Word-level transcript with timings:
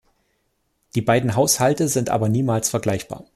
Die 0.95 1.01
beiden 1.03 1.35
Haushalte 1.35 1.87
sind 1.87 2.09
aber 2.09 2.27
niemals 2.27 2.71
vergleichbar. 2.71 3.23